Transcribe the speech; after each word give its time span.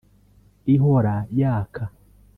ihora 0.73 1.15
yaka 1.39 1.83